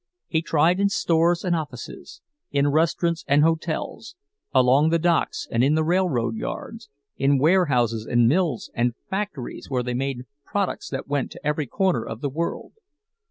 [0.25, 4.15] He tried in stores and offices, in restaurants and hotels,
[4.51, 9.83] along the docks and in the railroad yards, in warehouses and mills and factories where
[9.83, 12.73] they made products that went to every corner of the world.